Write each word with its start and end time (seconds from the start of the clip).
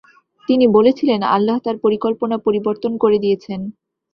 তিনি 0.43 0.65
বলেছিলেন 0.67 1.21
আল্লাহ 1.35 1.57
তার 1.65 1.75
পরিকল্পনা 1.77 2.35
পরিবর্তন 2.37 2.91
করে 2.97 3.17
দিয়েছেন। 3.19 3.59